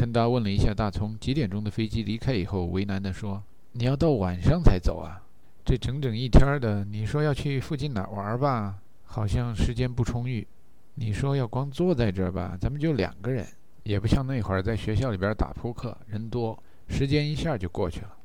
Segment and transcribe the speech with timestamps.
[0.00, 3.42] 陈达问了一下大葱几点钟的飞机离开以后，为难地说
[3.72, 5.20] ：“你要到晚上才走啊？
[5.62, 8.78] 这整整一天的，你说要去附近哪玩吧？
[9.04, 10.48] 好像时间不充裕。
[10.94, 13.46] 你说要光坐在这儿吧，咱们就两个人，
[13.82, 16.58] 也不像那会儿在学校里边打扑克，人多，
[16.88, 18.16] 时间一下就过去了。”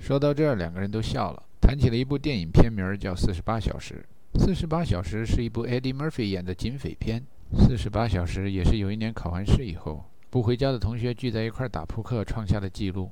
[0.00, 4.04] 说到这儿，两个人都笑了，谈起了一部电影，片名叫《四十八小时》。
[4.44, 7.22] 《四十八小时》是一部 Eddie Murphy 演的警匪片。
[7.56, 13.10] 四十八小时也是有一年考完试以后，不回家的同学聚在一块打扑克创下的记录。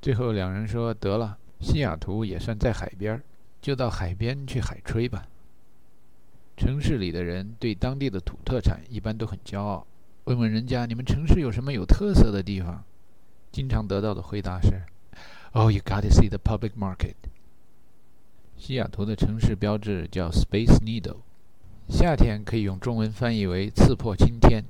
[0.00, 3.22] 最后两人说：“得了，西雅图也算在海边，
[3.60, 5.28] 就到海边去海吹吧。”
[6.56, 9.86] 城市里的人对当地的土特产一般都很骄傲，
[10.24, 12.82] 问问人家：“你们城市有什么有特色的地方？”
[13.52, 14.82] 经常得到的回答是
[15.52, 17.16] ：“Oh, you got to see the public market。”
[18.56, 21.18] 西雅图的城市标志叫 Space Needle。
[21.88, 24.64] 夏天可以用中文翻译为“刺破青天”，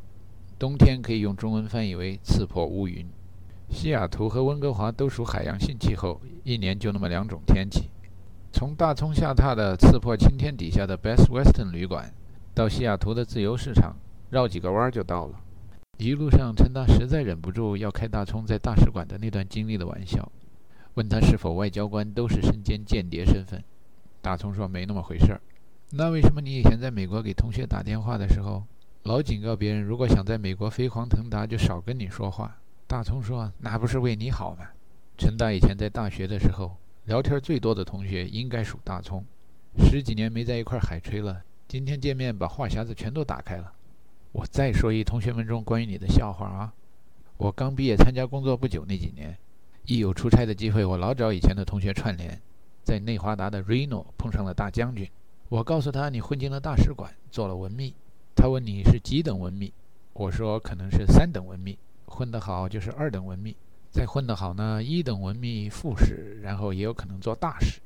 [0.59, 3.07] 冬天可以用中文翻译为“刺破乌云”。
[3.71, 7.91] 西雅图和温哥华都属海洋性气候，一年就那么两种天气。
[8.51, 12.13] 从大葱下榻的“刺破青天”底下的 Best Western 旅馆，
[12.55, 13.95] 到西雅图的自由市场，
[14.31, 15.39] 绕几个弯就到了。
[15.99, 20.29] 一路上，陈达实在忍不住要开大葱在大使馆的那段经历的玩笑，
[20.95, 23.63] 问他是否外交官都是身兼间谍身份。
[24.21, 25.41] 大葱说没那么回事儿。
[25.93, 28.65] 那为什么你以前在美国给同学打电话的时候，
[29.09, 32.55] 老警告别人，如果想在美国飞黄腾达，就少跟你说话？
[32.87, 34.67] 大葱说：“那不是为你好吗？”
[35.17, 39.25] 陈达以前在大学的时候，聊天最多的同学应该属大葱。
[39.79, 43.73] 十几年没在一块海吹了，今天见面把话匣子全都打开了。
[44.31, 46.75] 我再说一同学们中关于你的笑话啊！
[47.39, 49.35] 我刚毕业参加工作不久那几年，
[49.87, 52.39] 一有出差的机会，我老找以前的同学串联，
[52.85, 55.09] 在内华达的 Reno 碰上了大将军。
[55.49, 57.95] 我告诉他，你混进了大使馆，做了文秘。
[58.41, 59.73] 他问你是几等文秘，
[60.13, 63.57] 我说可能是三等文秘，混得好就是二等文秘，
[63.91, 67.81] 再混得好呢，一等文秘副使，然后也有可能做大使。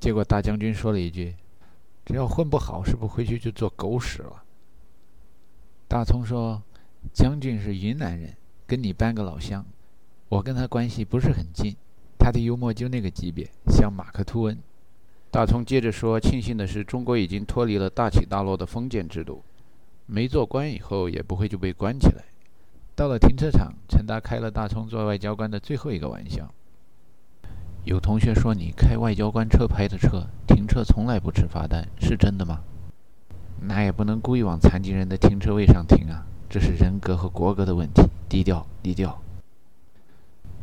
[0.00, 1.36] 结果大将军说了一句
[2.06, 4.42] ：“只要混不好，是不回去就做狗屎了？”
[5.86, 6.62] 大葱说
[7.12, 8.34] ：“将军是云南人，
[8.66, 9.62] 跟你半个老乡，
[10.30, 11.76] 我跟他关系不是很近，
[12.18, 14.58] 他的幽默就那个级别，像马克吐温。”
[15.30, 19.44] 大葱接着说：“庆幸的是，中国已经脱离了大起大落的封建制度，
[20.10, 22.24] 没做官以后也不会就被关起来。”
[22.96, 26.52] 到了停车场，陈达开了大葱做外交官的最后一个玩笑。
[27.84, 32.60] 有同学说：“你开外交官车牌的车，停车从来不吃罚单，是真的吗？”
[33.62, 38.02] 那也不能故意往残疾人的停车位上停啊，这是人格和国格的问题。
[38.28, 39.20] 低调，低调。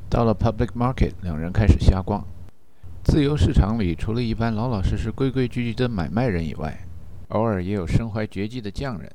[0.10, 2.24] 到了 Public Market，两人开始瞎逛。
[3.04, 6.86] 自由市场里，除了一般老老实实、规规矩矩的买卖人以外，
[7.30, 9.12] 偶尔也有身怀绝技的匠人，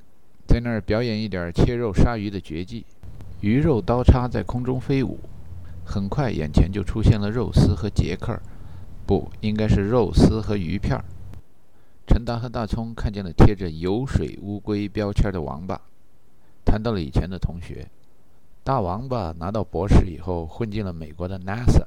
[0.52, 2.84] 在那儿表演一点切肉杀鱼的绝技。
[3.40, 5.18] 鱼肉刀叉在空中飞舞，
[5.82, 8.38] 很快眼前就出现了肉丝和杰克，
[9.06, 11.02] 不应该是肉丝和鱼片。
[12.06, 15.80] 陈达和大葱看见了贴着“油水乌龟”标签的王八，
[16.66, 17.88] 谈到了以前的同学。
[18.62, 21.86] 大王八拿到博士以后，混进了美国的 NASA。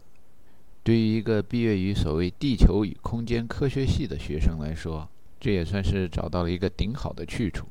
[0.84, 5.08] 对于一个毕业于所谓地球与空间科学系的学生来说，
[5.40, 7.68] 这也算是找到了一个顶好的去处。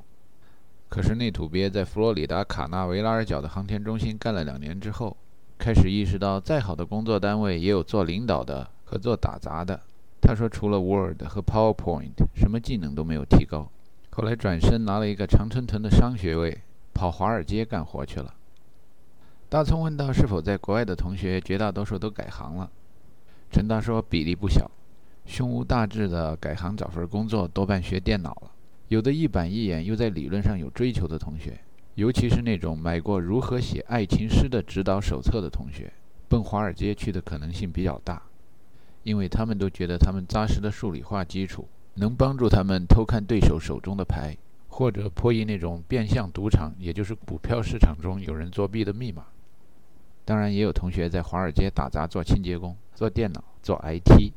[0.95, 5.17] 可是那土鳖在佛罗里达卡纳维拉尔角的航天中心干了两年之后，
[5.59, 9.81] 开始意识到，再好的工作单位也有做领导的和做打杂的。
[10.21, 13.69] 他说，除了 Word 和 PowerPoint，什么技能都没有提高。
[14.11, 16.63] 后来转身拿了一个长春藤的商学位，
[16.93, 18.33] 跑华尔街干活去了。
[19.49, 22.71] 大聪问道：“是否在国外的同学绝大多数都改行了？”
[23.51, 24.71] 陈达说：“比例不小，
[25.27, 28.53] 胸无大志的改行找份工作，多半学电脑了。
[28.89, 31.59] 有的一板一眼又在理论上有追求的同学，
[31.95, 35.93] 尤其是那种买过如何写爱情诗的指导手册的同学，
[36.29, 38.23] 奔华尔街去的可能性比较大，
[39.03, 44.37] 因为他们都觉得他们扎实的数理化基础能帮助他们偷看对手手中的牌，
[44.69, 49.25] 或者破译那种变相赌场，也就是股票市场中有人作弊的密码。
[50.27, 54.33] 当然，也有同学在华尔街打杂做清洁工。”做电脑，做 IT。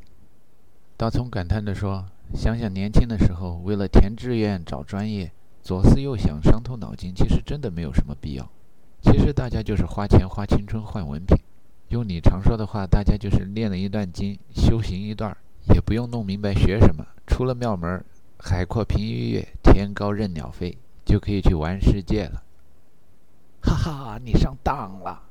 [0.98, 5.32] 大葱感叹地说：“想想年轻的时候，为了填志愿、找专业，
[5.64, 8.48] 左思右想，伤透脑筋，其实真的没有什么必要。
[9.02, 11.38] 其实大家就是花钱、花青春换文凭。
[11.90, 15.36] 用你常说的话，大家就是练了一段经，修行一段，
[15.74, 17.06] 也不用弄明白学什么。
[17.26, 18.04] 出了庙门，
[18.40, 22.44] 海阔凭鱼跃，天高任鸟飞，就可以去玩世界了。”
[23.64, 25.24] 哈哈，你上当了。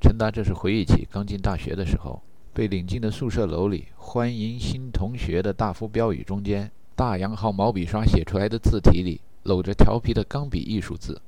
[0.00, 2.22] 陈达这是回忆起刚进大学的时候。
[2.54, 11.20] 被领进的宿舍楼里，欢迎新同学的大幅标语中间，大洋号毛笔刷写出来的字体里，搂着调皮的钢笔艺术字。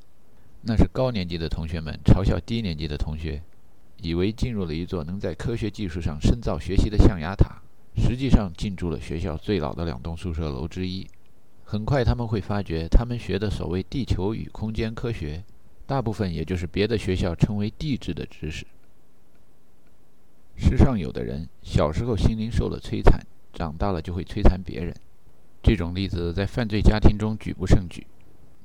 [0.63, 3.43] 那是高年级的同学们嘲笑低年级的同学，
[4.01, 7.61] 以为进入了一座能在科学技术上深造学习的象牙塔，
[7.97, 11.05] 实际上进驻了学校最老的两栋宿舍楼之一。
[11.65, 15.43] 很快他们会发觉，他们学的所谓地球与空间科学，
[15.87, 18.65] 大部分也就是别的学校称为地质的知识。
[20.57, 23.21] 世上有的人小时候心灵受了摧残，
[23.53, 24.95] 长大了就会摧残别人。
[25.63, 28.07] 这种例子在犯罪家庭中举不胜举。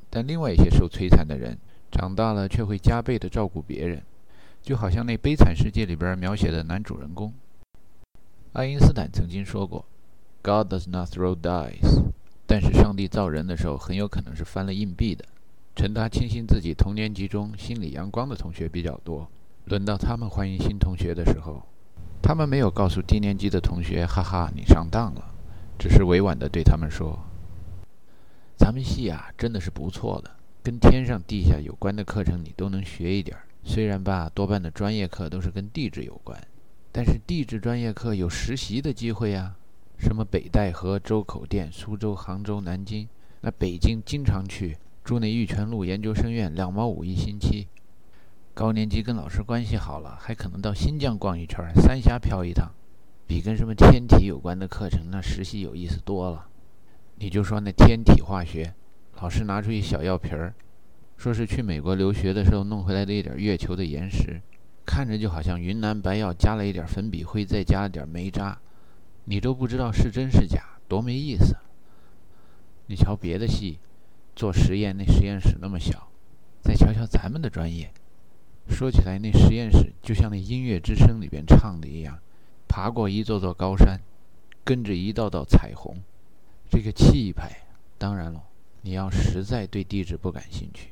[0.10, 1.58] 但另外一些受摧残的人，
[1.92, 4.04] 长大了却会加倍地照顾别人，
[4.62, 7.34] 就好像那悲惨世界里边描写的男主人公。
[8.54, 9.86] 爱因斯坦曾经说过
[10.42, 12.04] ：“God does not throw dice。”
[12.46, 15.24] 但是上帝造人的时候，很有可能是翻了硬币的。
[15.74, 19.30] 陈达庆幸自己同年级中心理阳光的同学比较多，
[19.66, 21.64] 轮到他们欢迎新同学的时候。
[22.22, 25.34] 他们没有告诉低年级的同学：“哈哈，你上当了。”
[25.80, 27.20] 只是委婉地对他们说
[28.56, 30.30] ：“咱们系啊，真的是不错的，
[30.62, 33.36] 跟天上地下有关的课程你都能学一点。
[33.64, 36.40] 虽然吧，多半的专业课都是跟地质有关，
[36.92, 39.56] 但是地质专业课有实习的机会呀。
[39.98, 43.08] 什么北戴河、周口店、苏州、杭州、南京，
[43.42, 47.68] 那北京经常去，住那玉泉路研究生院，两毛五一星期。”
[48.54, 52.70] 高年级跟老师关系好了，还可能到新疆逛一圈，三峡漂一趟，
[53.26, 56.48] 比跟什么天体有关的课程那实习有意思多了。
[57.16, 58.74] 你就说那天体化学，
[59.22, 60.54] 老师拿出一小药瓶儿，
[61.16, 64.42] 说是去美国留学的时候弄回来的一点月球的岩石，
[64.86, 68.60] 看着就好像云南白药加了一点粉笔灰，再加了点煤渣，
[69.24, 71.56] 你都不知道是真是假，多没意思。
[72.88, 73.80] 你瞧别的系
[74.36, 76.10] 做实验，那实验室那么小，
[76.62, 77.90] 再瞧瞧咱们的专业。
[78.72, 82.18] 说起来，那实验室就像那音乐之声里边唱的一样，
[82.68, 84.00] 爬过一座座高山，
[84.64, 85.96] 跟着一道道彩虹，
[86.70, 87.52] 这个气派。
[87.98, 88.42] 当然了，
[88.82, 90.90] 你要实在对地质不感兴趣，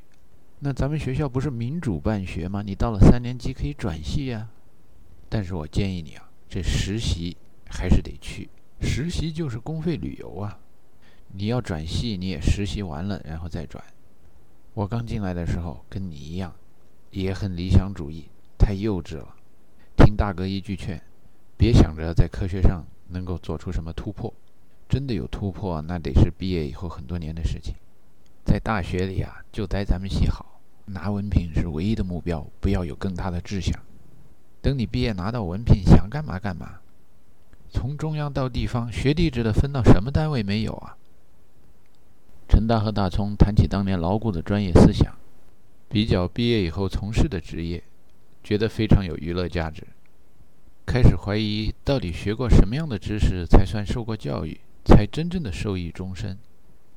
[0.60, 2.62] 那咱们学校不是民主办学吗？
[2.62, 4.50] 你到了三年级可以转系呀。
[5.28, 7.36] 但是我建议你啊，这实习
[7.70, 8.50] 还是得去，
[8.82, 10.60] 实习就是公费旅游啊。
[11.32, 13.84] 你要转系，你也实习完了然后再转。
[14.74, 16.54] 我刚进来的时候跟你一样。
[17.12, 18.26] 也很理想主义，
[18.58, 19.36] 太幼稚了。
[19.98, 21.02] 听大哥一句劝，
[21.58, 24.34] 别想着在科学上能够做出什么突破。
[24.88, 27.76] 真的有突破，那得是毕业以后很多年的事情。
[28.44, 33.80] 在大学里啊，就待咱们系好，拿文凭是唯一的目标，不要有更大的志向。
[34.62, 36.80] 等你毕业拿到文凭，想干嘛干嘛。
[37.70, 40.98] 从中央到地方学地质的，分到什么单位没有啊？
[42.48, 45.19] 陈大和大葱谈起当年牢固的专业思想。
[45.90, 47.84] 比较毕业以后从事的职业，
[48.44, 49.88] 觉得非常有娱乐价值。
[50.86, 56.38] 开始怀疑，到底学过什么样的知识才算受过教育，才真正的受益终身？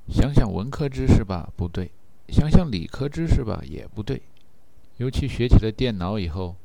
[0.08, 1.86] 想想文科知识吧，不对；
[2.28, 4.20] 想想理科知识吧，也不对。
[4.98, 6.56] 尤其学起了电脑以后，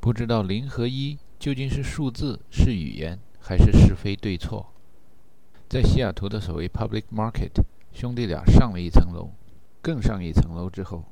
[0.00, 4.72] 不知道零和一究竟是数字、是语言，还是是非对错。
[5.68, 7.62] 在西雅图的所谓 Public Market，
[7.92, 9.32] 兄弟俩上了一层楼，
[9.82, 11.04] 更上一层楼之后。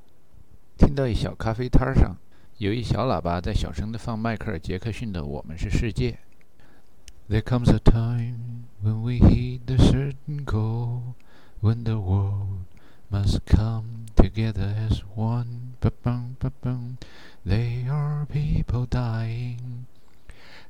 [0.78, 2.18] 听到一小咖啡摊上
[2.58, 6.12] 有一小喇叭在小声地放迈克尔·杰克逊的《我们是世界》。
[7.30, 11.16] There comes a time when we heed a certain call,
[11.62, 12.66] when the world
[13.10, 15.76] must come together as one.
[15.80, 16.98] Ba-bum, ba-bum.
[17.46, 19.88] There are people dying,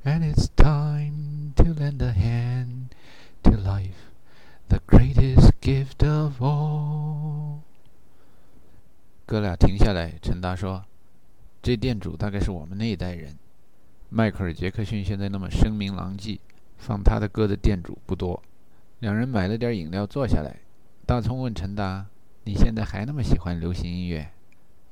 [0.06, 2.96] and it's time to lend a hand
[3.44, 4.12] to life,
[4.70, 7.55] the greatest gift of all.
[9.29, 10.85] 哥俩停下来，陈达说
[11.61, 13.37] ：“这店主大概是我们那一代人。
[14.09, 16.39] 迈克尔·杰克逊现在那么声名狼藉，
[16.79, 18.41] 放他的歌的店主不多。”
[19.01, 20.55] 两人买了点饮料，坐下来。
[21.05, 22.07] 大葱问陈达
[22.47, 24.31] ：“你现在还那么喜欢流行音乐？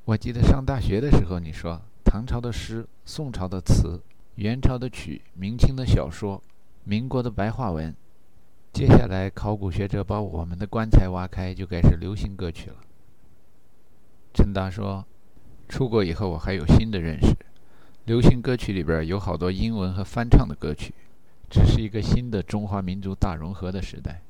[0.03, 4.03] 我记得上大学的时候，你说唐朝的诗、宋朝的词、
[4.35, 6.43] 元朝的曲、明清的小说、
[6.83, 7.95] 民国的白话文。
[8.73, 12.75] 接下来，考古学者把我们的棺材挖开，就该是流行歌曲了。”
[14.35, 15.05] 陈达说
[15.69, 17.33] ：“出国以后，我还有新的认识。
[18.03, 20.93] 流行歌曲里边有好多英文和翻唱的歌曲，
[21.49, 24.21] 这是一个新的中华民族大融合的时代。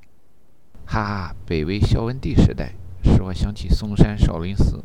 [0.86, 4.84] 哈哈，北魏孝文帝时代，使我想起嵩山少林寺。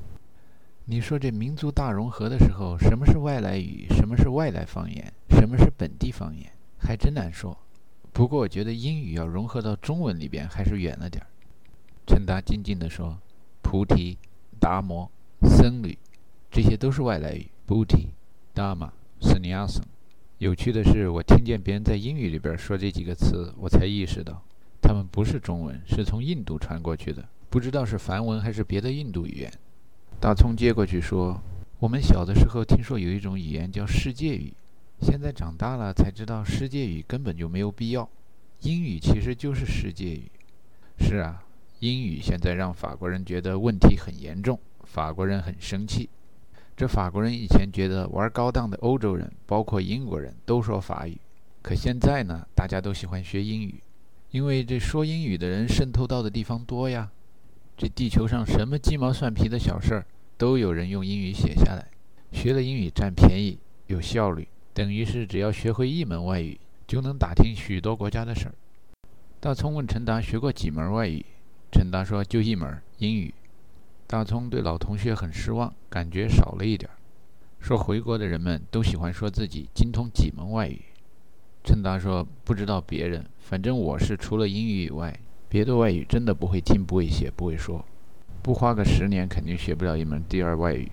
[0.87, 7.55] 你说这民族大融合的时候，什么是外来语，什么是外来方言，什么是本地方言，还真难说。
[8.11, 11.29] 不过我觉得英语要融合到中文里边，还是远了点儿。”
[12.09, 13.19] 陈达静静地说
[13.61, 14.17] ：“菩提。”
[14.61, 15.11] 达摩、
[15.43, 15.99] 僧侣，
[16.51, 17.49] 这些都是外来语。
[17.67, 18.09] Booty、
[18.55, 18.91] Dharma、
[19.21, 19.83] Sannyasa。
[20.39, 24.43] 有趣的是，我听见别人在英语里边说这几个词，我才意识到，
[24.81, 29.53] 他们不是中文，是从印度传过去的，不知道是梵文还是别的印度语言。
[30.21, 31.41] 大葱接过去说
[31.81, 34.53] ：“我们小的时候听说有一种语言叫世界语，
[35.01, 38.09] 现在长大了才知道世界语根本就没有必要。
[38.61, 40.31] 英语其实就是世界语。
[40.99, 41.43] 是啊，
[41.81, 46.09] 英语现在让法国人觉得问题很严重，法国人很生气。
[46.77, 51.19] 这法国人以前觉得玩高档的欧洲人，包括英国人都说法语，
[51.63, 53.83] 可现在呢，大家都喜欢学英语，
[54.31, 57.11] 因为这说英语的人渗透到的地方多呀。”
[57.79, 60.07] 这地球上什么鸡毛蒜皮的小事儿，
[60.37, 61.87] 都有人用英语写下来。
[62.31, 68.55] 学了英语占便宜有效率，等于是只要学会一门外语，就能打听许多国家的事儿。
[69.41, 71.25] 大聪问陈达学过几门外语，
[71.71, 73.33] 陈达说就一门英语。
[74.07, 76.91] 大葱对老同学很失望，感觉少了一点。
[77.61, 80.81] 说回国的人们都喜欢说自己精通几门外语。
[81.63, 85.19] 陈达说不知道别人，反正我是除了英语以外。
[85.49, 87.85] 别的外语真的不会听、不会写、不会说，
[88.41, 90.91] 不花个十年肯定学不了一门第二外语。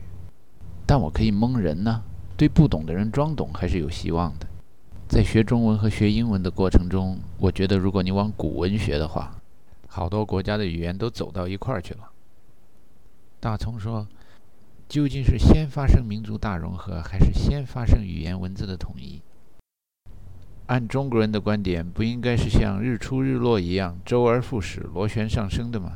[0.86, 2.04] 但我可以蒙人呢，
[2.36, 4.48] 对不懂的人装懂还是有希望的。
[5.08, 9.37] 在学中文和学英文的过程中，我觉得如果你往古文学的话，
[9.98, 12.08] 好多国家的语言都走到一块儿去了。
[13.40, 14.08] 大葱说
[14.88, 19.20] ：“究竟是先发生民族大融合，还是先发生语言文字的统一？”
[20.68, 25.94] 按中国人的观点，不应该是像日出日落一样周而复始、螺旋上升的吗？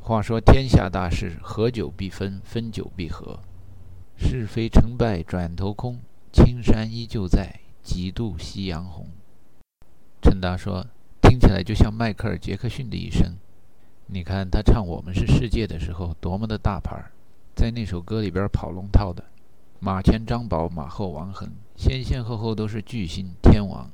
[0.00, 3.40] 话说天下大事，合久必分，分久必合。
[4.16, 5.98] 是非成败转头空，
[6.30, 9.08] 青山依旧在，几度夕阳红。
[10.22, 10.86] 陈达说
[11.32, 13.34] ：“听起来就像迈克尔·杰克逊的一生。
[14.08, 17.10] 你看他唱《我们是世界》的时候，多么的大牌儿，
[17.54, 19.24] 在那首歌里边跑龙套的，
[19.80, 23.90] 马前张宝，马后王恒，先先后后都是巨星天王。”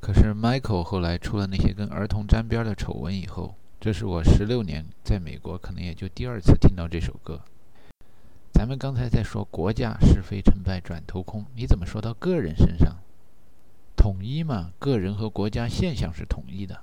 [0.00, 7.42] 可是，Michael 后来出了那些跟儿童沾边的丑闻以后，这是我十六年在美国可能也就第二次听到这首歌。
[8.54, 12.96] 咱们刚才在说国家是非成败转头空，你怎么说到个人身上？
[14.00, 16.80] 统一嘛，个人和国家现象是统一的。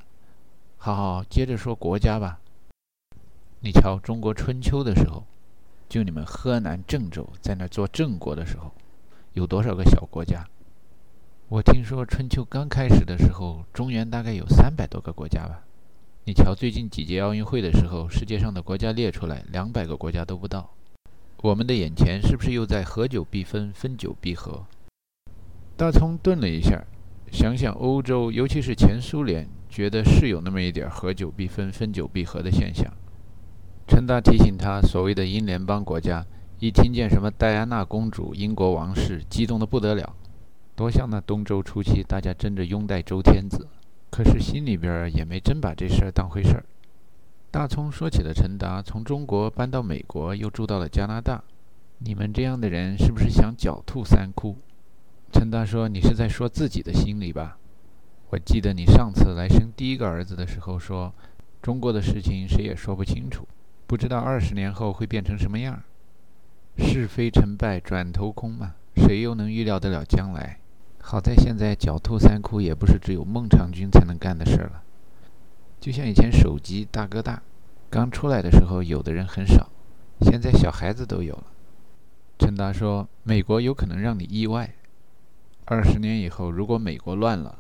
[0.78, 2.40] 好好，接着说国家吧。
[3.60, 5.26] 你瞧，中国春秋的时候，
[5.90, 8.72] 就你们河南郑州在那做郑国的时候，
[9.34, 10.48] 有多少个小国家？
[11.50, 15.64] 我听说春秋刚开始的时候，中原大概有三百多个国家吧。
[16.26, 20.70] 你瞧，最近几届奥运会的时候，世界上的国家列出来，两百个国家都不到。
[21.42, 24.68] 我们的眼前是不是又在合久必分，分久必合？
[25.76, 26.84] 大葱顿了一下，
[27.32, 32.92] 想想欧洲，尤其是前苏联，觉得是有那么一点合久必分，分久必合的现象。
[33.88, 36.26] 陈达提醒他，所谓的英联邦国家，
[36.60, 40.16] 一听见什么戴安娜公主、英国王室，激动得不得了。
[40.76, 43.68] 多像那东周初期，大家争着拥戴周天子，
[44.10, 46.66] 可是心里边也没真把这事儿当回事儿。
[47.50, 51.44] 大葱说起了陈达从中国搬到美国，又住到了加拿大，
[52.00, 54.56] 你们这样的人是不是想狡兔三窟？
[55.32, 57.58] 陈达说：“你是在说自己的心里吧？
[58.30, 61.14] 我记得你上次来生第一个儿子的时候说，
[61.62, 63.48] 中国的事情谁也说不清楚，
[63.86, 65.84] 不知道二十年后会变成什么样。
[66.78, 70.60] 是非成败转头空嘛，谁又能预料得了将来？”
[71.00, 74.84] 好在现在狡兔三窟也不是只有孟尝君才能干的事儿了。
[75.80, 77.42] 就像以前手机大哥大
[77.90, 79.70] 刚出来的时候，有的人很少，
[80.22, 81.46] 现在小孩子都有了。
[82.38, 84.74] 陈达说：“美国有可能让你意外。
[85.70, 87.60] 二十年以后，如果美国乱了，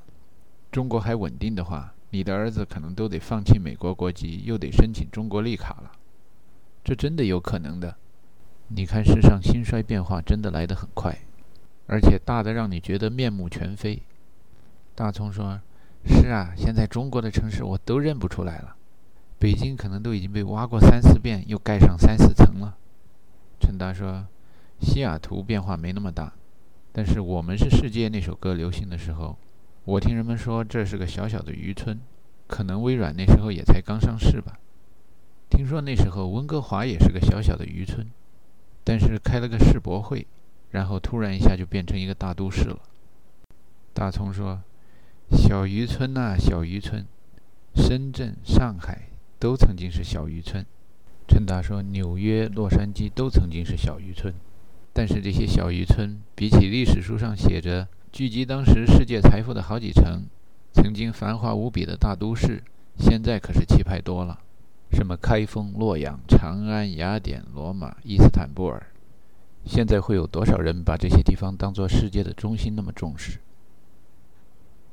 [0.71, 5.91] 中国还稳定的话，你的儿子可能都得放弃美国国籍，又得申请中国绿卡了。
[6.85, 7.97] 这真的有可能的。
[8.69, 11.17] 你看，世上兴衰变化真的来得很快。”
[11.87, 14.01] 而且大的让你觉得面目全非。
[14.95, 15.59] 大葱说
[16.07, 18.77] ：“是啊，现在中国的城市我都认不出来了。
[19.37, 22.77] 北京可能都已经被挖过三四遍，又盖上三四层了。”
[23.59, 24.25] 陈达说
[24.79, 26.31] ：“西雅图变化没那么大，
[26.97, 29.37] 但是我们是世界那首歌流行的时候，
[29.85, 31.99] 我听人们说这是个小小的渔村，
[32.47, 34.57] 可能微软那时候也才刚上市吧。
[35.47, 38.09] 听说那时候温哥华也是个小小的渔村，
[38.83, 40.25] 但是开了个世博会。”
[40.73, 42.79] 然后突然一下就变成一个大都市了。
[43.93, 44.63] 大葱说
[45.29, 47.05] ：“小渔村呐，小渔村，
[47.75, 49.03] 深圳、上海
[49.37, 50.65] 都曾经是小渔村。”
[51.29, 54.33] 陈达说：“纽约、洛杉矶都曾经是小渔村，
[54.97, 60.23] 但是这些小渔村比起历史书上写着聚集当时世界财富的好几成，
[60.73, 62.63] 曾经繁华无比的大都市，
[62.97, 64.39] 现在可是气派多了。
[64.91, 68.87] 什么开封、洛阳、长安、雅典、罗马、伊斯坦布尔。”
[69.65, 73.37] 现在会有多少人把这些地方当做世界的中心那么重视？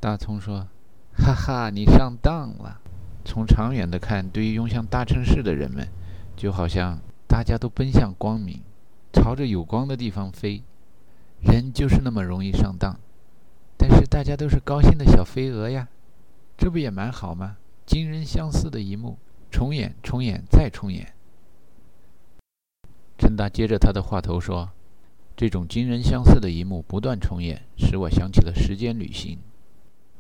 [0.01, 0.69] 大葱说
[1.17, 2.79] ：“哈哈，你上当了。
[3.25, 5.89] 从长远的看，对于涌向大城市的人们，
[6.37, 8.61] 就好像大家都奔向光明，
[9.15, 10.63] 朝着有光的地方飞。
[11.41, 12.99] 人就是那么容易上当，
[13.77, 15.89] 但是大家都是高兴的小飞蛾呀，
[16.57, 17.57] 这不也蛮好吗？
[17.87, 19.19] 惊人相似的一幕，
[19.51, 21.15] 重演，重演，再重演。
[23.19, 24.71] 陈达接着他的话头说
[25.37, 29.39] ：“这种惊人相似的一幕不断重演，使我想起了时间旅行。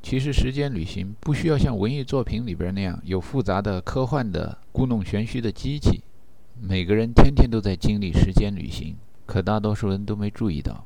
[0.02, 6.02] 其实时间旅行不需要像文艺作品里边那样有复杂的科幻的故弄玄虚的机器。
[6.60, 8.96] 每个人天天都在经历时间旅行，
[9.26, 10.84] 可大多数人都没注意到。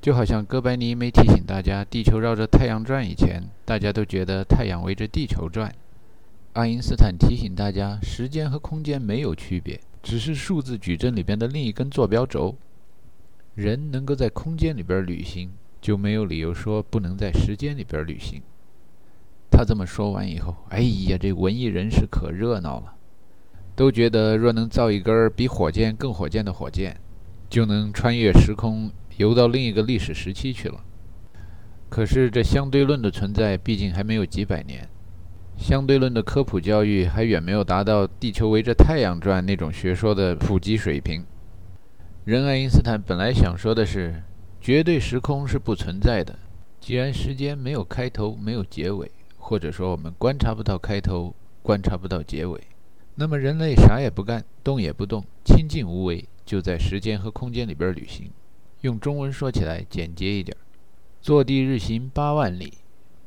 [0.00, 5.72] 就好像哥白尼没提醒大家地球绕着太阳转以前，大家都觉得太阳围着地球转。
[6.54, 12.56] 爱因斯坦提醒大家，时间和空间没有区别。”只是数字矩阵里边的另一根坐标轴。
[13.54, 18.42] 人能够在空间里边旅行，就没有理由说不能在时间里边旅行。
[19.48, 22.94] 他这么说完以后，哎呀，这文艺人士可热闹了，
[23.82, 26.96] 都觉得若能造一根比火箭更火箭的火箭，
[27.50, 30.78] 就能穿越时空，游到另一个历史时期去了。
[31.88, 34.88] 可是这相对论的存在，毕竟还没有几百年。
[35.56, 41.24] 相对论的科普教育还远没有达到地球围着太阳转那种学说的普及水平。
[42.24, 44.22] 人爱因斯坦本来想说的是，
[44.60, 46.38] 绝对时空是不存在的。
[46.78, 51.34] 既然时间没有开头，没有结尾，或者说我们观察不到开头，
[51.64, 52.60] 观察不到结尾，
[53.14, 58.30] 那么人类啥也不干，动也不动，清静无为，就在时间和空间里边旅行。
[58.80, 60.56] 用中文说起来简洁一点：
[61.20, 62.78] 坐地日行八万里，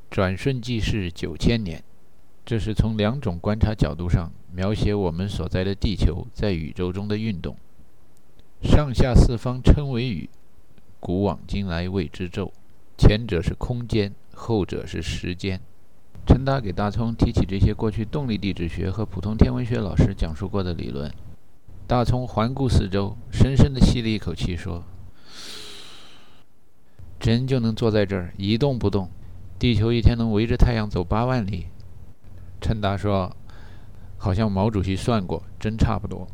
[0.09, 1.83] 转瞬即逝九千年。
[2.43, 7.55] 这是从两种观察角度上描写我们所在的地球在宇宙中的运动。
[8.61, 10.29] 上下四方称为宇，
[10.99, 12.51] 古往今来谓之宙。
[12.97, 15.61] 前者是空间，后者是时间。
[16.25, 21.11] 陈达给大葱提起这些过去动力地质学和普通天文学老师讲述过的理论。
[21.87, 24.83] 大葱环顾四周，深深地吸了一口气，说
[27.19, 29.07] ：“真就能坐在这儿一动不动？
[29.59, 31.67] 地球一天能围着太阳走八万里？”
[32.59, 33.35] 陈达说
[34.17, 36.27] ：“好像毛主席算过，真差不多。”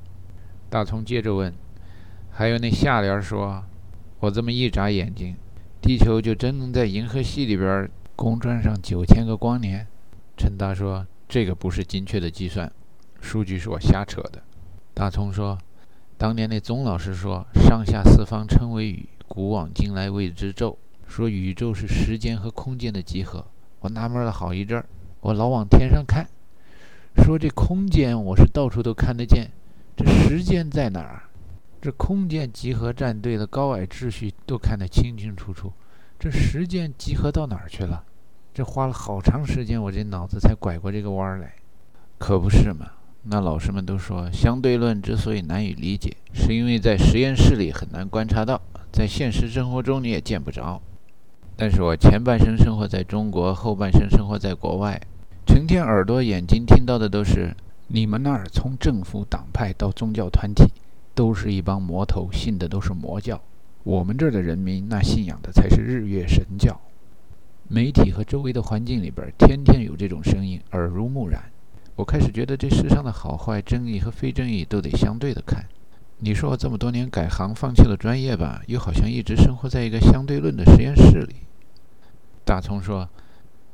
[0.71, 1.53] 大葱接着问
[2.31, 3.61] ：“还有那下联说，
[4.21, 5.35] 我这么一眨眼睛，
[5.81, 9.85] 地球就真能在银河系里边公转上九千个光年？”
[10.41, 12.73] 陈达说：“这个不是精确的计算，
[13.21, 14.41] 数据是我瞎扯的。”
[14.91, 15.55] 大葱说
[16.17, 20.75] ：“当年那宗老师说，上下四方称为宇，古往今来谓之宙，
[21.07, 23.45] 说宇宙是时间和空间的集合。
[23.81, 24.85] 我纳闷了好一阵儿。”
[25.21, 26.27] 我老往天上看，
[27.17, 29.51] 说这空间我是到处都看得见，
[29.95, 31.21] 这时间在哪儿？
[31.79, 35.71] 这空间集合站队的高矮秩序都看得清清楚楚，
[36.17, 38.03] 这时间集合到哪儿去了？
[38.53, 41.53] 这花了好长时间，我这脑子才拐过这个弯儿来，
[42.17, 42.85] 可不是嘛？
[43.23, 48.59] 那老师们都说，相对论之所以难以理解，是因为在实验室里很难观察到，
[48.91, 50.81] 在现实生活中你也见不着。
[51.55, 54.99] 但是我前半生生活在中国，后半生生活在国外。
[55.45, 57.55] 成天耳朵眼睛听到的都是
[57.87, 60.65] 你们那儿从政府党派到宗教团体，
[61.15, 63.39] 都是一帮魔头，信的都是魔教。
[63.83, 66.77] 我们这儿的人民那信仰的才是日月神教。
[67.73, 71.41] 媒体和周围的环境里边，天天有这种声音，耳濡目染。
[71.95, 75.63] 我开始觉得这世上的好坏、正义和非正义都得相对的看。
[76.19, 81.33] 你说我这么多年改行放弃了专业吧，又好像一直生活在一个相对论的实验室里。
[82.43, 83.07] 大葱说：“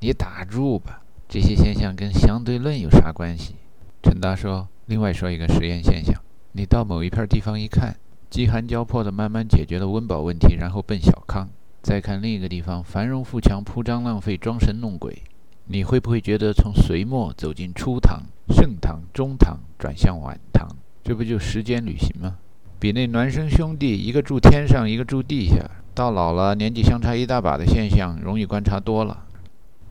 [0.02, 3.56] 你打住吧。”这些现象跟相对论有啥关系？
[4.04, 6.14] 陈达说：“另外说一个实验现象，
[6.52, 7.98] 你到某一片地方一看，
[8.30, 11.48] 饥寒交迫的慢慢解决了温饱问题，然后奔小康；
[11.88, 15.24] 再看另一个地方，繁荣富强、铺张浪费、装神弄鬼，
[15.68, 20.68] 你会不会觉得从隋末走进初唐、盛唐、中唐，转向晚唐？
[21.02, 22.36] 这不就时间旅行吗？
[22.78, 25.64] 比那孪生兄弟一个住天上，一个住地下，
[25.96, 29.24] 到老了年纪相差一大把的现象容易观察多了。”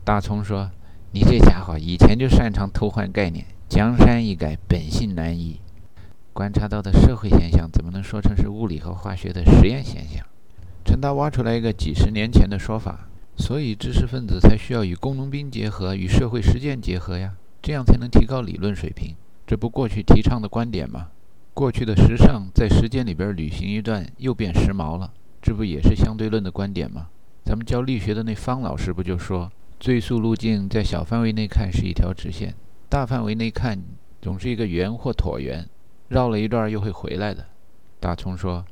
[0.04, 0.70] 大葱说。
[1.12, 5.58] 你这家伙以前就擅长偷换概念，江山易改，本性难移。
[6.34, 10.26] 观察到的社会现象，怎么能说成是物理和化学的实验现象？
[10.86, 19.16] 陈达挖出来一个几十年前的说法，所以知识分子才需要与工农兵结合，与社会实践结合呀，这样才能提高理论水平。
[19.44, 21.08] 这不过去提倡的观点吗？
[21.52, 27.08] 过去的时尚在时间里边旅行一段，又变时髦了，这不也是相对论的观点吗？
[27.44, 29.50] 咱们教力学的那方老师不就说？
[29.80, 32.54] 最速路径在小范围内看是一条直线，
[32.88, 33.82] 大范围内看
[34.22, 35.68] 总是一个圆或椭圆，
[36.08, 37.44] 绕了一段又会回来的。
[37.98, 38.64] 大葱说：“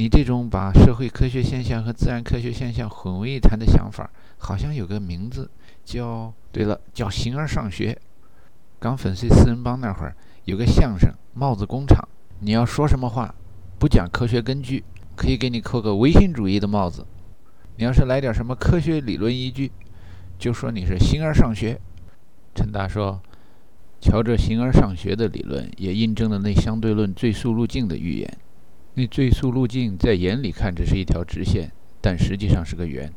[0.00, 5.50] 你这种把社会科学现象和自然科学现象混为一谈的想法，好像有个名字
[5.84, 6.32] 叫……
[6.50, 8.00] 对了，叫形而上学。
[8.78, 11.98] 刚粉碎四人帮那会儿，有个相声《帽子工厂》，
[12.38, 13.34] 你要说什么话，
[13.78, 14.82] 不讲科学根据，
[15.14, 17.06] 可以给你扣个唯心主义的帽子。
[17.76, 19.70] 你要是来点什么科学理论依据，
[20.38, 21.78] 就说你是形而上学。
[22.54, 23.20] 陈达说
[24.00, 28.38] ：“瞧这形而上学的理论，也印证了那相对论最速路径的预言。
[28.94, 33.12] 那最速路径在眼里看着是一条直线，但实际上是个圆。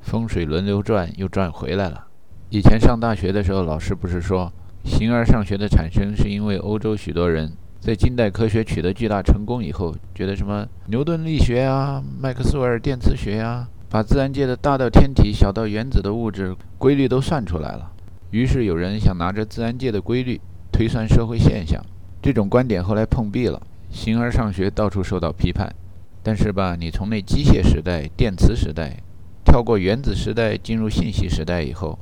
[0.00, 2.06] 风水轮流转，又转回来了。
[2.50, 4.52] 以前上大学的时候，老师不是说，
[4.84, 17.92] 形而上学的产生是因为欧洲许多人在近代科学取得巨大成功以后，觉得什么牛顿力学啊、麦克斯韦尔电磁学呀，把自然界的大到天体、小到原子的物质规律都算出来了。”
[18.30, 20.38] 于是有人想拿着自然界的规律
[20.70, 21.82] 推算社会现象，
[22.20, 25.74] 这种观点后来碰壁了，形而上学到处受到批判。
[26.22, 29.02] 但是吧，你从那机械时代、电磁时代，
[29.44, 31.98] 跳过原子时代进入信息时代以后，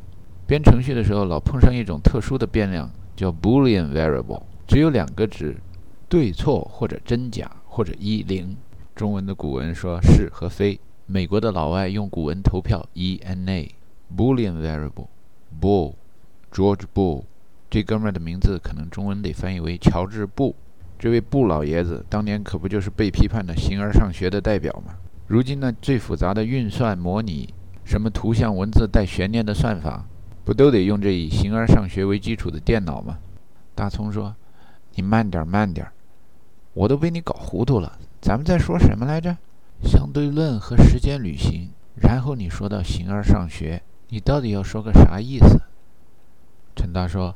[0.46, 5.56] 编程序的时候老碰上一种特殊的变量，叫 Boolean variable，只有两个值，
[6.08, 8.56] 对错或者真假或者一零。
[8.94, 15.94] 中文的古文说是和非，美国的老外用古文投票 E N A，Boolean variable，bull。
[16.52, 17.24] George Bull，
[17.68, 20.56] 这哥们儿的名字可能中文得翻译为乔治·布。
[20.98, 24.94] 这位布老爷子当年可不就是被批判的形而上学的代表吗？
[25.26, 27.52] 如今呢，最复杂的运算模拟，
[27.84, 30.04] 什么图像、文字带悬念的算法，
[30.44, 33.18] 不都得用这以形而上学为基础的电脑吗？
[33.74, 34.34] 大葱说
[34.94, 35.86] ：“你慢点，慢点，
[36.72, 37.98] 我都被你搞糊涂了。
[38.20, 39.36] 咱们在说什么来着？
[39.82, 41.70] 相对论和时间旅行。
[41.96, 45.60] 然后你说到形而上学，你到底要说个啥意思？”
[46.76, 47.34] 陈达说：“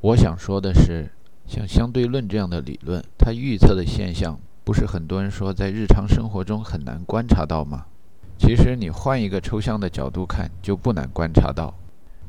[0.00, 1.10] 我想说的是，
[1.46, 7.84] 像相对论这样的理论，它预测的现象，不是很多人说在日常生活中很难观察到吗？
[8.38, 11.72] 其实你换一个抽象的角度看，就不难观察到。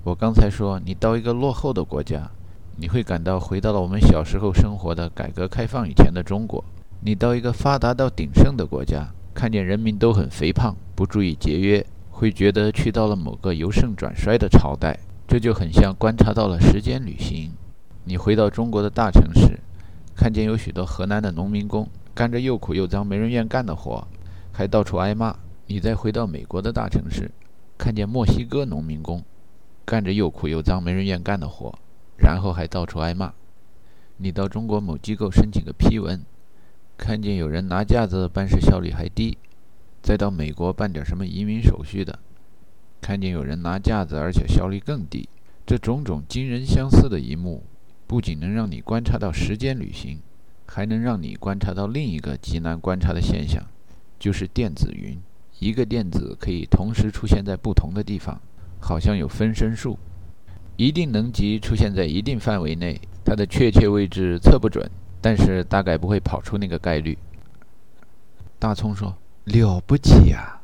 [0.03, 2.29] 我刚才说，你到一个落后的国家，
[2.77, 6.63] 你会感到回到了我们小时候生活的改革开放以前的中国；
[7.01, 17.51] 你到一个发达到鼎盛的国家，看见人民都很肥胖，不注意节约，会觉得去到了某个由盛转衰的朝代。”这就很像观察到了时间旅行。
[18.07, 19.59] 你回到中国的大城市，
[20.15, 24.07] 看见有许多河南的农民工干着又苦又脏、没人愿干的活，
[24.51, 25.35] 还到处挨骂。
[25.65, 27.31] 你再回到美国的大城市，
[27.79, 29.23] 看见墨西哥农民工
[29.83, 31.73] 干着又苦又脏、没人愿干的活，
[32.19, 33.33] 然后还到处挨骂。
[34.17, 36.23] 你到中国某机构申请个批文，
[36.95, 39.39] 看见有人拿架子办事效率还低，
[40.03, 42.19] 再到美国办点什么移民手续的。
[43.01, 45.27] 看见有人拿架子，而且效率更低，
[45.65, 47.63] 这种种惊人相似的一幕，
[48.07, 50.19] 不仅能让你观察到时间旅行，
[50.67, 53.63] 还能让你观察到另一个极难观察的现象，
[54.19, 55.17] 就是电子云。
[55.59, 58.39] 一个电子可以同时出现在不同的地方，
[58.79, 59.97] 好像有分身术。
[60.77, 64.85] 一定能级出现在一定范围内，它的确切位置测不准，
[65.21, 67.17] 但是大概不会跑出那个概率。
[68.59, 69.15] 大葱说
[69.45, 70.59] ：“了不起呀！”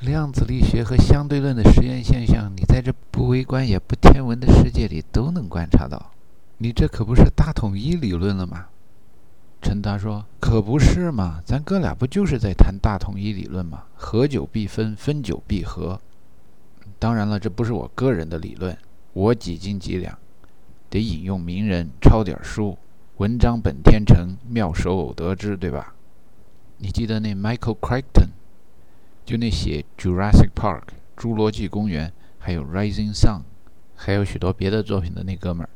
[0.00, 6.12] 量子力学和相对论的实验现象，你在这不微观也不天文的世界里都能观察到。
[6.60, 8.66] 你这可不是大统一理论了吗？
[9.62, 13.84] 陈达说：“可不是嘛，咱哥俩不就是在谈大统一理论吗？
[13.94, 16.00] 合久必分，分久必合。
[16.98, 18.76] 当然了，这不是我个人的理论，
[19.12, 20.18] 我几斤几两，
[20.90, 22.76] 得引用名人，抄点书，
[23.18, 25.94] 文章本天成，妙手偶得之，对吧？
[26.78, 28.30] 你记得那 Michael Crichton？”
[29.24, 30.82] 就那写《Jurassic Park》
[31.16, 33.38] 侏罗纪公园，还有《Rising Sun》，
[33.94, 35.68] 还有许多别的作品的那哥们儿，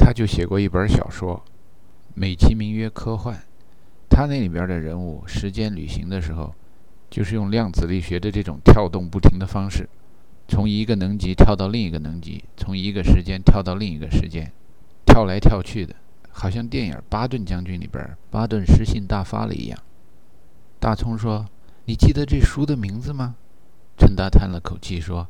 [0.00, 1.44] 他就写过一本小说，
[2.14, 3.38] 美其名曰科幻。
[4.08, 6.54] 他那里边的人物时间旅行的时候，
[7.10, 9.88] 就是用量子力学的这种跳动不停的方式，
[10.48, 14.50] 从一个能级跳到另一个能级，从一个时间跳到另一个时间，
[15.04, 15.94] 跳来跳去的，
[16.30, 19.78] 好像电影《巴顿将军》里边巴顿失信大发了一样。
[20.80, 21.46] 大葱说。
[21.86, 23.34] 你记得这书的名字吗？
[23.98, 25.26] 陈达叹了口气说：“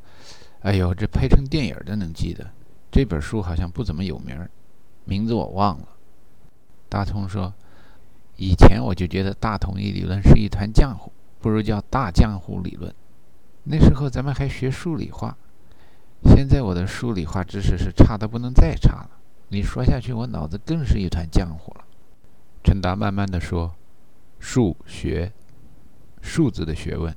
[0.60, 2.50] 哎呦，这拍成电影的能记得？
[2.90, 4.36] 这本书好像不怎么有名，
[5.04, 5.88] 名字我忘了。”
[6.88, 7.52] 大葱说
[8.36, 12.94] ：“以前我就觉得大统一理论是一团浆糊，不如叫大浆糊理论。
[13.64, 15.36] 那时候咱们还学数理化，
[16.24, 19.10] 现在我的数理化知识是差的不能再差了。
[19.48, 21.84] 你说下去，我脑子更是一团浆糊了。”
[22.64, 23.74] 陈达慢慢的说
[24.38, 25.32] ：“数学。”
[26.22, 27.16] 数字的学问，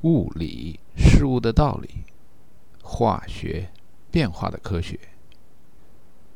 [0.00, 2.04] 物理事物的道理，
[2.82, 3.70] 化学
[4.10, 4.98] 变化的科学。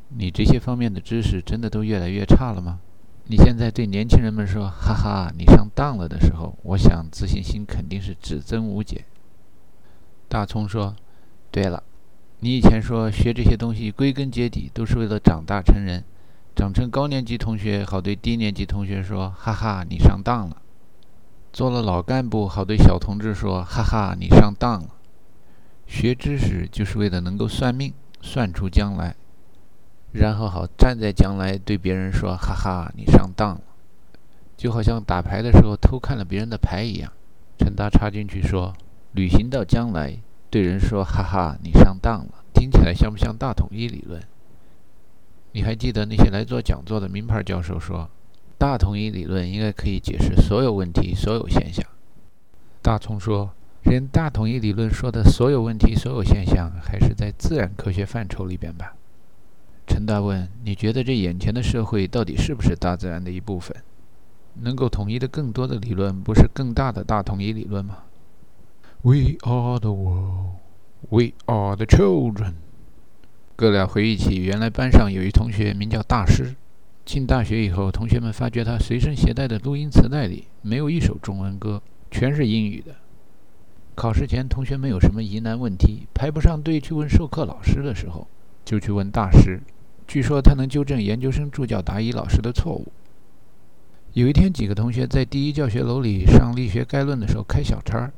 [0.08, 2.80] 你这些方面的知识真的都越来越差了吗？
[3.30, 9.04] 你现在对年轻人们说“哈哈，你上当了”的时候，我想自信心肯定是只增无减。
[10.28, 10.96] 大葱说
[11.52, 11.82] ：“对了，
[12.40, 16.02] 你以前说学这些东西归根结底都是为了长大成人，
[16.56, 20.62] 长成高年级同学好对低年级同学说‘哈哈，你上当了’。”
[21.52, 24.88] 做了老干部，好对小同志说：“哈哈，你上当了。”
[25.86, 27.92] 学知识就是为了能够算命，
[28.22, 29.16] 算出将来，
[30.12, 33.60] 然后好站在将来对别人说：“哈哈，你上当了。”
[34.56, 37.12] 就好像打牌的时候偷看了别人的牌一样。
[37.58, 38.74] 陈达插进去说
[39.12, 40.18] ：“旅行到将来，
[40.50, 44.22] 对人说：‘哈哈，你上当了。’听起来像不像大统一理论？
[45.52, 48.08] 你还记得那些来做讲座的名牌教授说，
[48.56, 51.84] 大统一理论应该可以解释所有问题、所有现象。”
[52.82, 53.50] 大葱说。
[53.84, 58.94] 连大统一理论说的所有问题、所有现象，还是在自然科学范畴里边吧？
[59.88, 63.74] 陈大问：“你觉得这眼前的社会到底是不是大自然的一部分？
[64.60, 67.98] 能够统一的更多的理论，不是更大的大统一理论吗
[69.02, 70.56] ？”We are the world,
[71.08, 72.54] we are the children。
[73.56, 76.54] 哥俩回忆起，原来班上有一同学名叫大师。
[77.04, 82.94] 进大学以后，同学们发觉他随身携带的录音磁带里没有一首中文歌，全是英语的。
[83.94, 88.28] 考试前，同学们有什么疑难问题排不上队去问授课老师的时候，
[88.64, 89.60] 就去问大师。
[90.08, 92.90] 据说他能纠正研究生助教答疑老师的错误。
[94.14, 98.10] 有一天，几个同学在第一教学楼里上力学概论的时候开小差，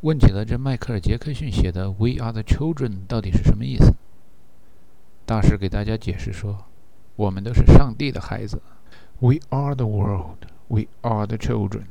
[0.00, 3.92] 问起了这迈克尔·杰克逊写的 “We are the children” 到底是什么意思。
[5.26, 6.64] 大师给大家解释说
[7.16, 8.62] ：“我们都是上帝的孩子。
[9.18, 10.46] ”We are the world.
[10.68, 11.88] We are the children.